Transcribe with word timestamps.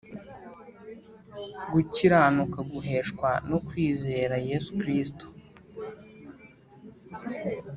Gukiranuka 1.71 2.59
guheshwa 2.71 3.29
no 3.49 3.57
kwizera 3.67 4.35
Yesu 4.49 4.71
Kristo, 4.79 5.25